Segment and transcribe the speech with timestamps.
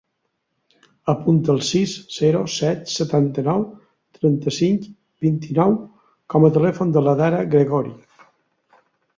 [1.11, 3.65] Apunta el sis, zero, set, setanta-nou,
[4.19, 4.89] trenta-cinc,
[5.27, 5.77] vint-i-nou
[6.35, 7.95] com a telèfon de l'Adhara Gregori.